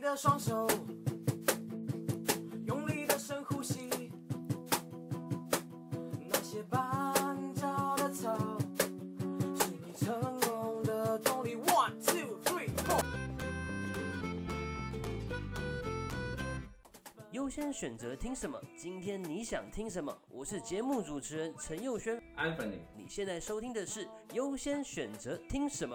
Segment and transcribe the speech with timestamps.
[0.00, 0.66] 你的双手，
[2.64, 3.90] 用力的深呼吸。
[6.26, 8.34] 那些绊脚的草，
[8.78, 11.54] 是你成功的动力。
[11.56, 13.04] One, two, three, four。
[17.32, 18.58] 优先选择听什么？
[18.78, 20.16] 今天你想听什么？
[20.30, 22.18] 我是节目主持人陈佑轩。
[22.38, 25.94] Anthony，你现在收听的是优先选择听什么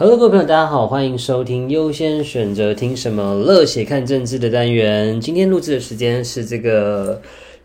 [0.00, 5.20] ？Hello，各位朋友，大家好，欢迎收听优先选择听什么乐写看政治的单元。
[5.20, 7.20] 今天录制的时间是这个。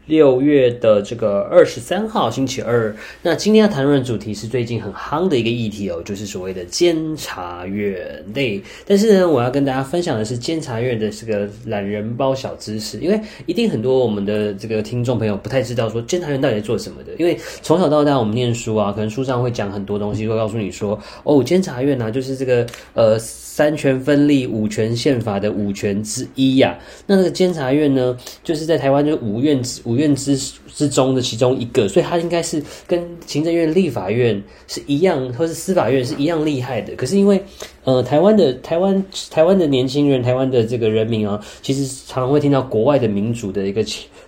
[0.08, 8.24] 六月的这个二十三号星期二，那今天要谈论的主题是最近很夯的一个议题哦，就是所谓的监察院。
[8.34, 17.12] 对，但是呢，我要跟大家分享的是监察院的这个懒人包小知识，因为一定很多我们的这个听众朋友不太知道说监察院到底在做什么的。
[17.18, 27.06] 因为从小到大我们念书啊，可能书上会讲很多东西，会告诉你说哦，监察院呢、啊、就是这个呃三权分立、五权宪法的五权之一呀、啊。
[27.08, 30.38] 那这个监察院呢，就是在台湾就是五院之院之
[30.74, 36.94] 之中的其中一个，所以他应该是跟行政院、立法院是一样，或是司法院是一样厉害的。
[36.96, 37.42] 可是因为，
[37.84, 43.84] 呃，台湾的台湾台湾的年轻人，台湾的这个人民啊，其实常常会听到国外的民主的一个。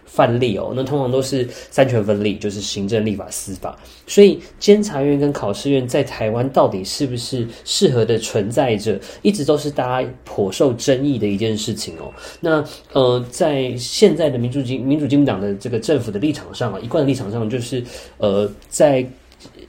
[0.08, 3.78] 范例哦，那通常都是三权分立，就是行政、立法、司法。
[4.08, 12.12] 所以监察院跟考试院在台湾到底是不是适合的存在着，一直都是大家颇受争议的一件事情哦。
[12.40, 12.64] 那
[12.94, 17.84] 呃，在现在的民主进民主进步党的这个政府的立场上啊，一贯的立场上就是
[18.18, 19.06] 呃，在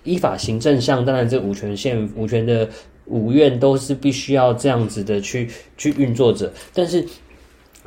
[0.05, 2.67] 依法行政上，当然这五权宪五权的
[3.07, 7.05] 五院都是必须要这样子的去去运作着，但是。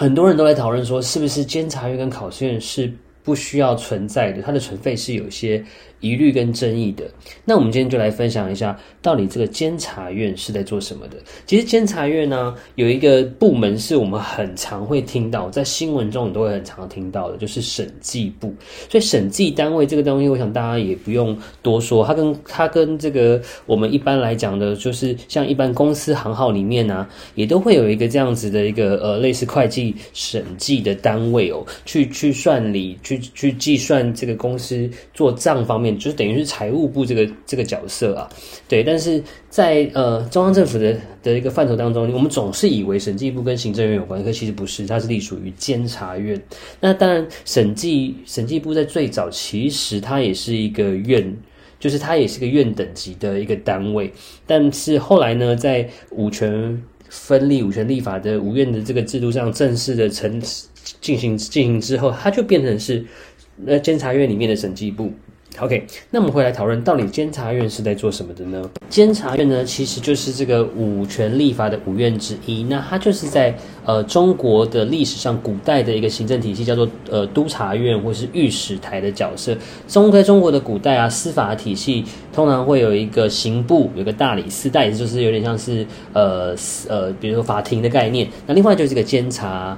[0.02, 4.42] 很多人都在讨论说，是不是监察院跟考试院是不需要存在的？
[4.42, 5.64] 它的存废是有些
[6.02, 7.10] 疑虑跟争议的，
[7.46, 11.18] 那我们今天就来分享一下，到底这个监察院是在做什么的。
[11.46, 18.54] 其实监察院呢，有一个部门是我们很常会听到，在新闻中你都会很常听到的，就是审计部。
[18.90, 35.91] 所以审计单位这个东西，我想大家也不用多说，它跟它跟这个我们一般来讲的，就是像一般公司行号里面呢、也都会有一个这样子的一个呃类似会计审计的单位哦，去去算理，去去计算这个公司做账方面。
[35.98, 38.30] 就是等于是财务部这个这个角色啊，
[38.68, 46.42] 对，但是在呃中央政府的的一个范畴当中，我们总是以为审计部跟行政院有关，可其实不是，它是隶属于监察院。
[46.80, 51.36] 那当然，审计审计部在最早其实它也是一个院，
[51.80, 54.12] 就是它也是个院等级的一个单位，
[54.46, 60.42] 但是后来呢，在五权分立、五权立法的五院的这个制度上正式的成
[61.00, 63.06] 进行进行之后，它就变成是。
[63.64, 65.12] 那监察院里面的审计部
[65.60, 68.70] ，OK，那我们回来讨论，到底监察院是在做什么的呢？
[68.90, 72.64] 监察院呢，其实就是这个五权立法的五院之一。
[72.64, 79.56] 那它就是在呃中国的历史上，古代的一个行政体系，叫做呃督察院或是御史台的角色。
[79.88, 82.04] 中在中国的古代啊，司法体系
[82.34, 86.56] 通常会有一个刑部，有个大理寺，大理寺就是有点像是呃
[86.88, 88.28] 呃，比如说法庭的概念。
[88.48, 89.78] 那另外就是这个监察。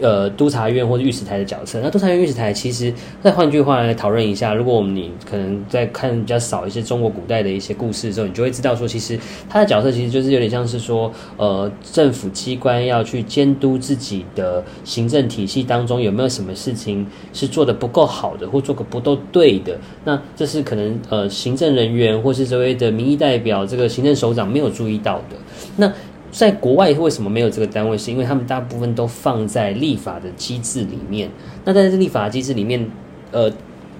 [0.00, 25.36] 呃，督察院或者御史台的角色，那督察院、御史台其实，再换句话来讨论一下，如果我们你可能在看比较少一些中国古代的一些故事的时候，你就会知道说，其实他的角色其实就是有点像是说，呃，政府机关要去监督自己的行政体系当中有没有什么事情是做得不够好的，或做个不够对的，那这是可能呃行政人员或是所谓的民意代表这个行政首长没有注意到的，
[25.76, 25.92] 那。
[26.32, 27.96] 在国外为什么没有这个单位？
[27.96, 31.30] 是因为他们大部分都放在立法的机制里面。
[31.66, 32.88] 那在这立法机制里面，
[33.30, 33.52] 呃，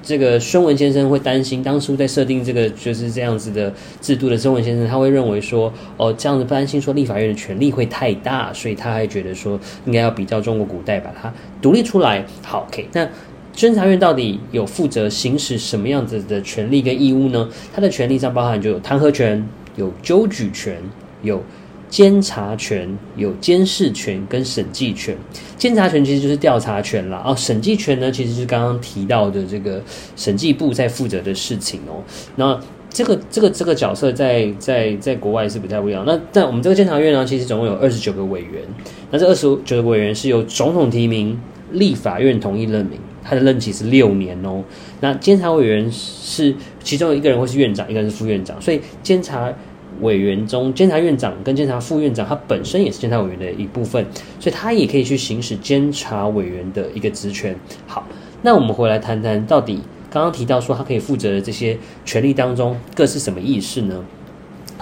[0.03, 3.71] 这个孙文先生会担心，当初在设定这个就是这样子的
[4.01, 12.25] 制度的孙文先生，他会认为说，哦，这样子不担心说立法院的权力会太大，所以他还觉得说应该要比较中国古代把它独立出来。
[12.43, 13.07] 好，OK，那
[13.53, 17.47] 监察院到底有负责行使什么样子的权利跟义务呢？
[17.75, 19.47] 它的权利上包含就有弹劾权、
[19.77, 20.79] 有纠举权、
[21.21, 21.43] 有。
[21.93, 25.15] 监察权有监视权跟审计权，
[25.59, 27.23] 监察权其实就是调查权啦。
[27.23, 29.79] 哦，审计权呢，其实是刚刚提到的这个
[30.17, 32.01] 审计部在负责的事情哦。
[32.37, 32.59] 那
[32.89, 36.03] 这个这个这个角色在在在国外是不太不一样。
[36.07, 38.63] 那在我们这个监察院呢，其实总共有二十九个委员。
[39.11, 41.39] 那这二十九个委员是由总统提名，
[41.73, 44.65] 立法院同意任命，他的任期是六年哦。
[45.03, 49.53] 那监察委员是其中一个人会是院长，一个人是副院长，所以监察。
[50.01, 54.05] 委员中，监察院长跟监察副院长，他本身也是监察委员的一部分，
[54.41, 57.55] 所以他也可以去行使监察委员的一个职权。
[57.87, 58.07] 好，
[58.43, 59.81] 那我们回来谈谈，到底
[60.11, 64.05] 刚刚提到说他可以负责的这些权利当中，各是什么意思呢？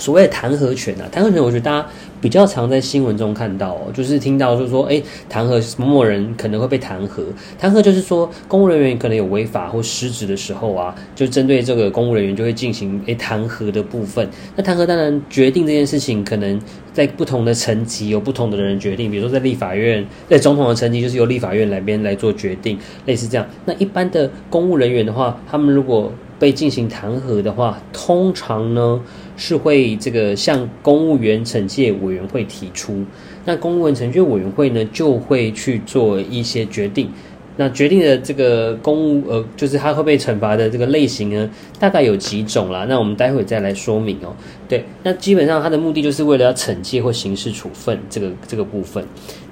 [0.00, 1.86] 所谓的弹劾权啊，弹劾权，我觉得大家
[2.20, 7.22] 比较常在新闻中看到哦，就是听到就是说，哎，弹劾某某人可能会被弹劾。
[7.58, 14.26] 弹劾就是说，公务人员可能有违法或失职的时候啊，就针对这个公务人员就会进行哎弹劾的部分。
[14.56, 16.58] 那弹劾当然决定这件事情，可能
[16.94, 19.10] 在不同的层级有不同的人决定。
[19.10, 23.46] 比如说在立法院，在总统的层级就是由立法院来边来做决定，类似这样。
[23.66, 28.98] 那一般的公务人员的话，他们如果被进行弹劾的话，通常呢
[29.40, 33.02] 是会这个向公务员惩戒委员会提出，
[33.46, 37.10] 那公务员惩戒委员会呢就会去做一些决定。
[37.56, 42.86] 那决定的这个公务呃，就是他会被惩罚的这个类型呢，大概有几种啦。
[42.88, 44.34] 那我们待会再来说明哦。
[44.68, 49.02] 对，那基本上他的目的就是为了要惩戒或刑事处分这个这个部分。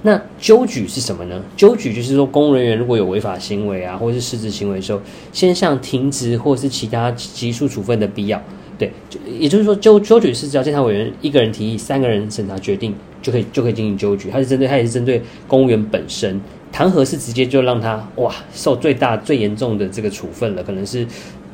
[0.03, 1.43] 那纠举是什么呢？
[1.57, 5.01] 纠举就是说，公务人员如果有违法行为啊，或者是失职行为的时候，
[5.33, 8.43] 先向停职或是其他急速处分的必要。
[8.79, 14.31] 对，就也就是说，纠纠举是只要监察委员一个人提议，三个人审查决定，就可以就可以进行纠举。
[14.31, 16.41] 他是针对，他也是针对公务员本身。
[16.71, 21.05] 弹劾是直接就让他哇受最大最严重的这个处分了，可能是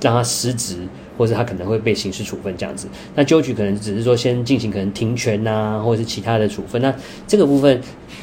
[0.03, 0.76] 让他失职，
[1.16, 2.88] 或者他可能会被刑事处分这样子。
[3.14, 6.81] 那纠举可能只是说先进行可能停权、啊，或者是其他的处分。
[6.81, 6.94] 那
[7.26, 7.81] 这个部分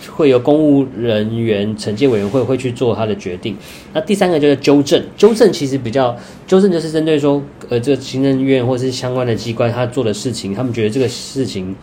[0.10, 3.56] 会由公务人员惩戒委员会会去做他的决定。
[3.94, 6.16] 那第三个就是纠正，纠正其实比较
[6.46, 11.76] 纠正就是针对说呃这个行政院或是相关的机关他做的事情，他们觉得这个事情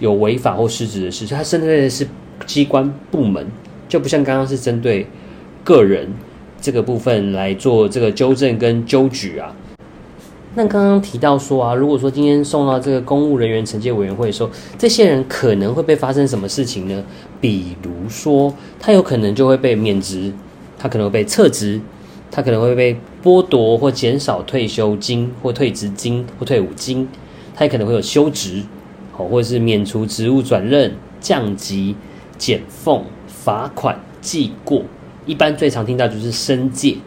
[0.00, 2.06] 有违法或失职的事情，他针对的是
[2.46, 3.46] 机关部门。
[3.88, 5.06] 就不像刚刚是针对
[5.62, 6.08] 个人
[6.58, 9.54] 这个部分来做这个纠正跟纠举啊。
[10.54, 17.04] 那刚刚提到说啊，如果说今天送到这个公务人员惩戒委员会的时候，这些人可能会被发生什么事情呢？
[17.40, 20.32] 比如说，他有可能就会被免职，
[20.78, 21.80] 他可能会被撤职，
[22.30, 27.08] 他可能会被剥夺或减少退休金或退职金或退伍金，
[27.54, 28.62] 他也可能会有休职，
[29.12, 31.96] 好，或者是免除职务转任、降级、
[32.36, 33.04] 减俸。
[33.26, 34.84] 罚款记过，
[35.26, 36.98] 一般最常听到就是申诫，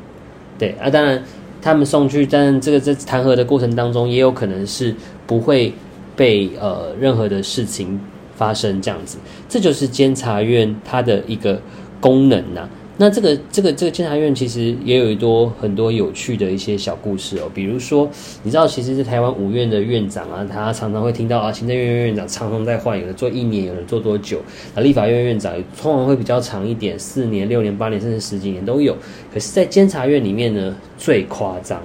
[0.60, 1.24] 对啊，当然
[1.66, 4.94] 他们送去，但这个在弹劾的过程当中，也有可能是
[5.26, 5.74] 不会
[6.16, 8.00] 被呃任何的事情
[8.36, 9.18] 发生这样子，
[9.50, 11.60] 这就是监察院它的一个
[12.00, 18.10] 功能呐、那这个这个这个监察院其实也有一多很多有趣的一些小故事哦，比如说
[18.44, 24.42] 你知道，其实，是台湾五院的院长啊，他常常会听到啊，行政院院院长常常在换，有的做一年，有的做多久，
[24.74, 28.96] 啊，立法院院长通常会比较长一点，四年、六年、八年，甚至十几年都有。
[29.34, 31.82] 可是，在监察院里面呢，最夸张。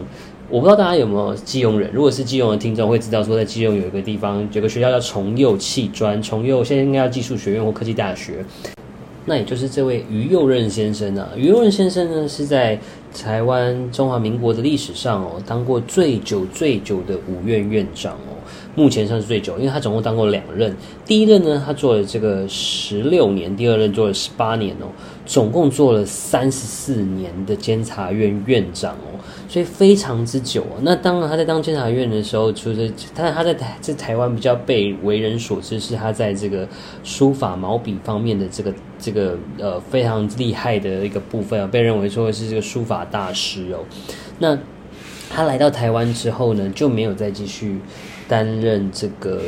[0.48, 8.44] 我不知道大家有没有基隆人，如果是基隆的听众会知道，说在基隆有一个地方，有个学校叫崇右砌专，崇右现在应该叫技术学院或科技大学。
[9.26, 12.78] 那也就是这位于右任先生啊，于右任先生呢是在
[13.16, 18.36] 台湾中华民国的历史上哦，当过最久最久的五院院长哦，
[18.74, 20.74] 目前算是最久，因为他总共当过两任，
[21.04, 24.86] 第一任呢他做了这个十六年，第二任做了十八年哦，
[25.26, 29.18] 总共做了三十四年的监察院院长哦。
[29.48, 30.78] 所以非常之久啊！
[30.82, 36.68] 那当然，他在当监察院的时候，除了他他在台在台湾比较被为人所知，是他在这个
[37.02, 43.84] 书法毛笔方面的这个这个呃非常厉害的一个部分啊，被认为说是这个书法大师哦。
[44.38, 44.58] 那
[45.28, 47.78] 他来到台湾之后呢，就没有再继续。
[48.28, 49.40] 担任这个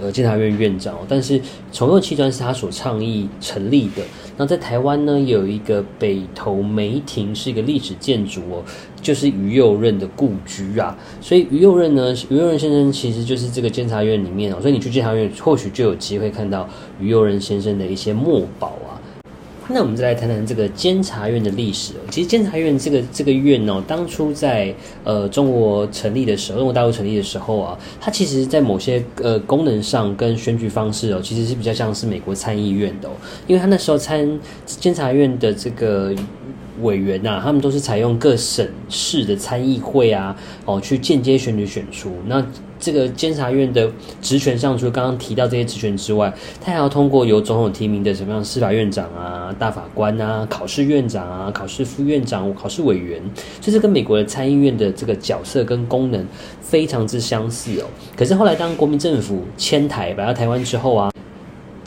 [0.00, 1.38] 呃监察院院长，但是
[1.74, 4.02] 崇右砌专是他所倡议成立的。
[4.38, 8.64] 那在台湾呢，有一个北投梅亭，是一个历史建筑哦，
[9.02, 10.96] 就是于右任的故居啊。
[11.20, 16.66] 所以于右任呢，于右任先生其实就是这个监察院里面哦，所以你去监察院或许就有机会看到
[16.98, 18.89] 于右任先生的一些墨宝啊。
[19.72, 21.94] 那我们再来谈谈这个监察院的历史。
[22.10, 24.74] 其实监察院这个这个院哦，当初在
[25.04, 33.12] 呃中国成立的时候，中国大陆成立的时候啊，它其实在某些呃功能上跟选举方式哦，其实是比较像是美国参议院的哦，
[33.46, 36.14] 因为它那时候参监察院的这个。
[36.82, 42.12] 委员呐、啊，他们都是采用各省市的参议会啊，哦，去间接选举选出。
[42.26, 42.44] 那
[42.78, 43.90] 这个监察院的
[44.22, 46.32] 职权上，除了刚刚提到这些职权之外，
[46.62, 53.20] 他还要通过由总统提名的什么样司法院长啊、大法官啊、考试院长啊、考试副院长、考试委员，
[53.60, 56.26] 就是跟美国的参议院的这个角色跟功能
[56.62, 57.84] 非常之相似哦。
[58.16, 61.12] 可是后来当国民政府迁台来到台湾之后啊。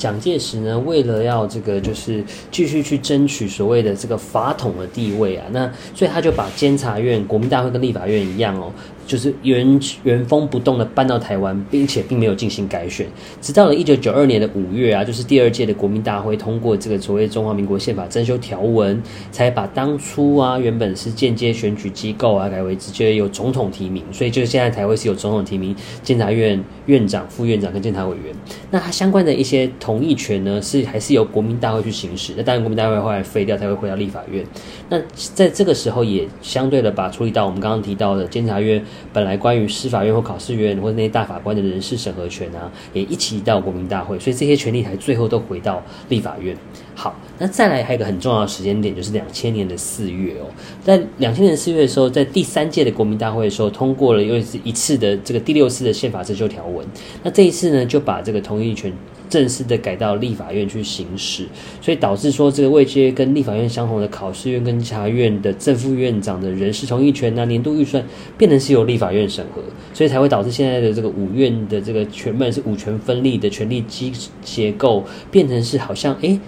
[0.03, 8.69] 蒋介石呢，为了要这个就是继续去争取所谓的这个法统的地位啊，那所以他就把监察院、国民大会跟立法院一样哦。
[9.05, 13.07] 就是原原封不动的搬到台湾，并且并没有进行改选，
[13.41, 28.33] 直到了一九九二年的五月啊，就是第二届的国民大会通过这个所谓中华民国宪法增修条文，才把当初啊原本是间接选举机构啊改为直接由总统提名，所以就是现在台湾是有总统提名监察院院长、副院长跟监察委员。
[28.72, 32.33] 那他相关的一些同意权呢，是还是由国民大会去行使。
[32.38, 34.45] 那当然国民大会后来废掉，才会回到立法院。
[34.89, 38.83] 那在这个时候也相对的把处理到我们刚刚提到的监察院。
[39.12, 46.55] 本来关于司法院或考试院或者那些大法官的人事审核权啊，也一起到国民大会，所以这些权利才最后都回到立法院。
[46.95, 50.45] 好，那再来还有一个很重要的时间点，就是两千年的四月哦，
[50.83, 56.85] 在两千年四月的时候，在第三届的国民大会的时候，通过了又是一次的这个第六次的宪法增修条文。
[57.23, 58.93] 那这一次呢，就把这个同意权。
[59.33, 61.47] 正式的改到立法院去行使，
[61.81, 68.05] 所以导致说这个位阶跟立法院相同的考试院跟察院的正副院长的人事同意权啊，年度预算
[68.37, 74.13] 变成是由立法院审核，所以才会导致现在的这个五院的这个全本是五权分立的权力机
[74.43, 76.39] 结构，变成是好像诶，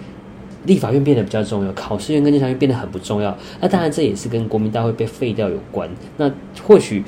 [0.66, 3.36] 立法院变得比较重要，考试院跟监察院变得很不重要。
[3.60, 5.90] 那当然这也是跟国民大会被废掉有关。
[6.18, 6.30] 那
[6.62, 7.02] 或许。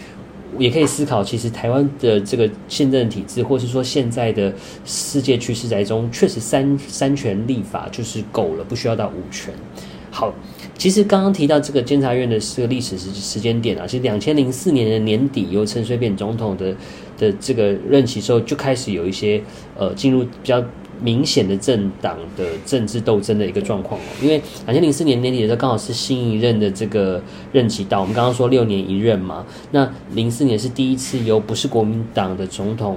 [0.56, 4.52] 也可以思考，其实台湾的这个宪政体制，或是说现在的
[4.84, 9.52] 世界趋势在中，确实三三权立法就是够了，不需要到五权。
[10.10, 10.32] 好，
[10.78, 16.74] 其实刚刚提到这个监察院的这个历史时时间点啊，其实两千零四年的年底，由陈水扁总统的
[17.18, 19.42] 的这个任期时候，就开始有一些
[19.76, 20.64] 呃进入比较。
[21.02, 32.96] 明显的政党的政治斗争的一个状况哦，因为两千零四年年底的时候，刚好是新一任的这个任期到，我们刚刚说六年一任嘛，那零四年是第一次由不是国民党的总统。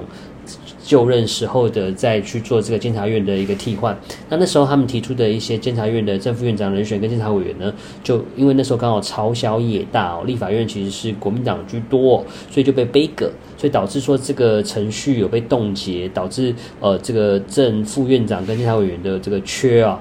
[0.83, 3.97] 就任时候的再去做这个监察院的一个替换，
[4.29, 7.73] 那那时候他们提出的一些监察院的正副院长人选跟监察委员呢，
[8.03, 19.99] 就因为那时候刚好朝小野大哦，立法院其实是国民党居多，所以就被杯葛，所以导致说这个程序有被冻结，导致呃这个正副院长跟监察委员的这个缺啊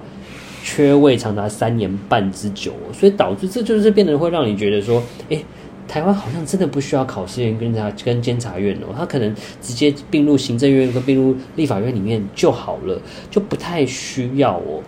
[0.64, 5.44] 缺位长达三年半之久，所以导致这就是变得会让你觉得说，诶。
[5.90, 14.80] 台湾好像真的不需要考试院跟察跟监察院哦，他可能直接并入行政院跟并入立法院里面就好了，就不太需要哦。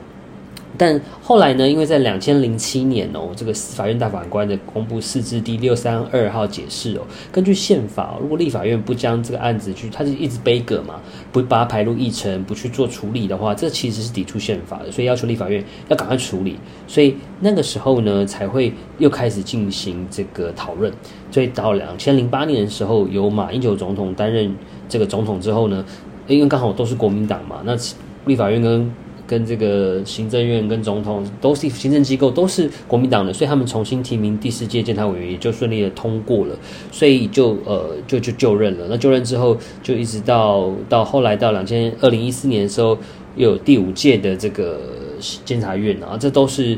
[0.79, 11.01] 但后来呢，因为在两千零七年哦，这个法院大法官的公布释字第六三二号解释哦，根据宪法，如果立法院不将这个案子去，他就一直杯葛嘛，
[11.31, 16.57] 不把它排入议程，不去做处理的话，这其实是抵触宪法的，所以要求立法院要赶快处理。
[16.87, 20.93] 所以那个时候呢，才会又开始进行这个讨论。
[21.31, 24.55] 所以到两千零八年的时候，由马英九总统担任
[24.89, 25.85] 这个总统之后呢，
[26.27, 27.77] 因为刚好都是国民党嘛，那
[28.27, 28.93] 立法院跟
[29.27, 36.57] 跟这个行政院跟总统都是行政机构，都是国民党的，所以他们重新提名第四届监察委员也就顺利的通过了，
[36.91, 38.87] 所以就呃就就就任了。
[38.89, 42.97] 那就任之后，就一直到到后来到两千二零一四年的时候，
[43.37, 44.81] 又有第五届的这个。
[45.45, 46.77] 监察院啊，这都是，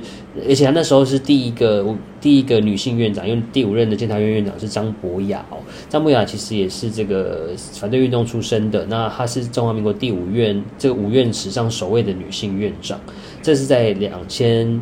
[0.48, 5.44] 而且他那时候是第一个第一个女性院长，因为第五任的监察院院长是张博雅。
[5.88, 13.00] 张博雅其实也是这个反对运动出身的，那她是中华民国第五院这个五院史上首位的女性院长，
[13.42, 14.80] 这是在两千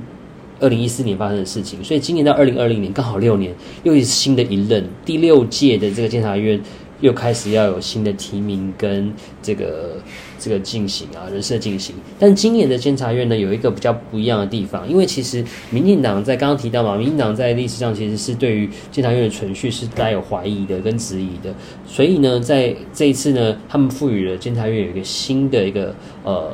[0.60, 6.60] 二零一四年发生的事情，所以今年到二零二零年刚好六年，又是新的一任第六届的这个监察院。
[7.02, 9.98] 又开始要有新的提名跟这个
[10.38, 11.94] 这个进行啊，人事进行。
[12.18, 21.52] 但今年的监察院呢，有一个比较不一样的地方，因为其实民进党在刚刚提到嘛，民进党在历史上其实是对于监察院的存续是带有怀疑的跟质疑的，
[21.86, 25.94] 所以呢，在这一次呢，他们赋予了监察院有一个新的一个
[26.24, 26.50] 呃。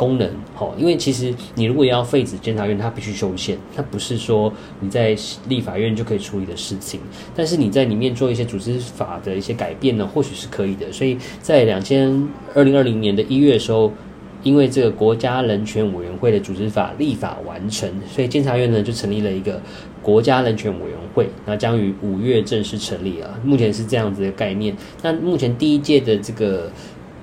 [0.00, 5.14] 功能好，因为其实你如果要废止监察院，它必须修宪，它不是说你在
[5.46, 6.98] 立法院就可以处理的事情。
[7.36, 10.90] 但是你在里面做一些组织法的一些改变呢，或许是可以的。
[10.90, 13.92] 所以在两千二零二零年的一月的时候，
[14.42, 19.60] 因为这个国家人权委员会的组织法立法完成，所以监察院呢就成立了一个
[20.00, 23.38] 国家人权委员会，那将于五月正式成立啊。
[23.44, 24.74] 目前是这样子的概念。
[25.02, 26.72] 那目前第一届的这个。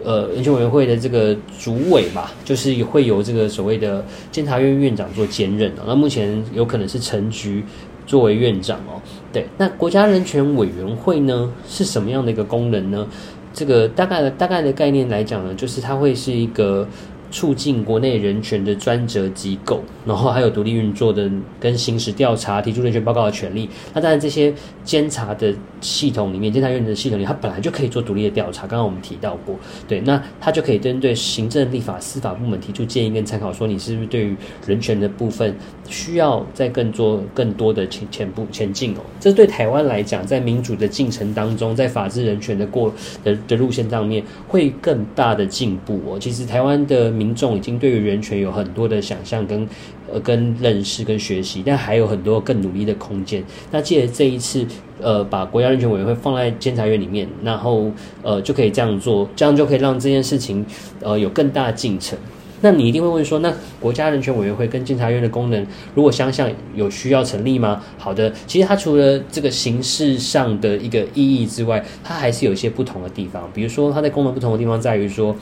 [0.07, 5.83] 呃，人权委员会的这个主委吧，就是会由这个所谓的监察院院长做兼任哦。
[5.85, 7.61] 那目前有可能是陈局
[8.05, 9.01] 作为院长哦。
[9.33, 13.05] 对，那国家人权委员会呢，是什么样的一个功能呢？
[13.53, 16.87] 这个大概的大概的概念来讲呢，就是它会是一个
[17.29, 21.29] 促进国内人权的专责机构，然后还有独立运作的
[21.59, 23.69] 跟行使调查、提出人权报告的权利。
[23.93, 24.53] 那当然，这些
[24.83, 28.65] 监察的系统里面，监察院的系统里，它本来就可以做独立的调查。
[28.65, 29.55] 刚刚我们提到过，
[29.87, 35.53] 对，那它就可以针对行政、立法、司法部门提出建议跟参考，说你是不是对于人权的部分
[35.89, 39.01] 需要再更做更多的前前步前进哦。
[39.19, 42.93] 这对台湾来讲，在民主的进程当中，在法治人权的过
[43.23, 46.17] 的的路线上面，会更大的进步哦。
[46.17, 47.16] 其实台湾的。
[47.17, 49.67] 民众已经对于人权有很多的想象跟
[50.11, 53.43] 呃跟认识跟学习，但还有很多更努力的空间。
[53.71, 54.65] 那借着这一次，
[55.01, 60.65] 呃，把国家人权委员会放在监察院里面，然后呃就可以这样做，这样就可以让这件事情
[61.01, 62.17] 呃有更大的进程。
[62.59, 67.83] 那你一定会问说，那国家人权委员会跟监察院的功能如果相像，有需要成立吗？
[67.99, 73.47] 好的，其实它除了这个形式上的一个意义之外，它还是有一些不同的地方。
[73.53, 75.35] 比如说，它的功能不同的地方在于说。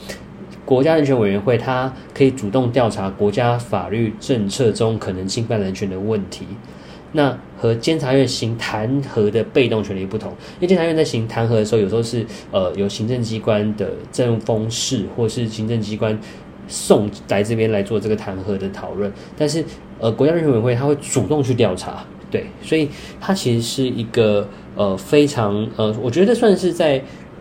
[0.66, 6.44] 国家人权委员会，它可以主动调查国家法律政策中可能侵犯人权的问题。
[7.12, 16.18] 那和监察院行弹劾的被动权利不同，因为监察院在行弹劾的时候，有时候是呃由行政机关的政风室或是行政机关
[16.66, 19.10] 送来这边来做这个弹劾的讨论。
[19.38, 19.64] 但是
[20.00, 22.88] 呃国家人权委员会，它会主动去调查，对，所以
[23.20, 27.00] 它其实是一个呃非常呃，我觉得算是在。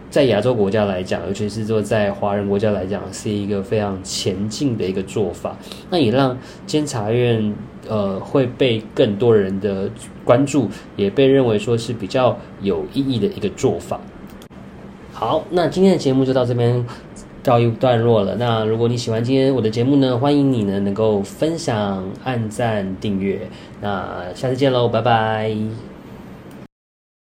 [0.10, 5.58] 在亚洲国家来讲，尤其是说在华人国家来讲，是一个非常前进的一个做法。
[5.90, 7.54] 那也让监察院
[7.90, 9.90] 呃会被更多人的
[10.24, 14.00] 关注，也被认为说是比较有意义的一个做法。
[15.12, 16.86] 好，那今天的节目就到这边
[17.44, 18.36] 告一段落了。
[18.36, 23.48] 那如果你喜欢今天我的节目呢，欢迎你呢能够分享、按赞、订阅。
[23.82, 25.95] 那下次见喽，拜拜。